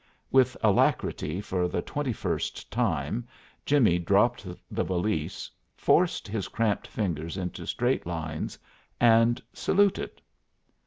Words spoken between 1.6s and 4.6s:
the twenty first time Jimmie dropped